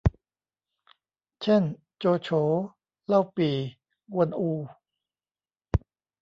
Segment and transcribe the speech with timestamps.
[1.41, 1.63] เช่น
[1.97, 2.29] โจโฉ
[3.07, 3.55] เล่าปี่
[4.13, 4.51] กวนอู